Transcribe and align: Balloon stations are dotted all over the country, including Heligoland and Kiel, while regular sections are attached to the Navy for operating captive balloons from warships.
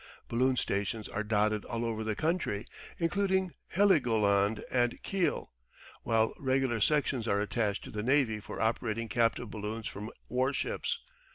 Balloon 0.27 0.55
stations 0.55 1.07
are 1.07 1.23
dotted 1.23 1.63
all 1.63 1.85
over 1.85 2.03
the 2.03 2.15
country, 2.15 2.65
including 2.97 3.53
Heligoland 3.75 4.63
and 4.71 4.99
Kiel, 5.03 5.53
while 6.01 6.33
regular 6.39 6.81
sections 6.81 7.27
are 7.27 7.39
attached 7.39 7.83
to 7.83 7.91
the 7.91 8.01
Navy 8.01 8.39
for 8.39 8.59
operating 8.59 9.07
captive 9.09 9.51
balloons 9.51 9.87
from 9.87 10.09
warships. 10.27 10.97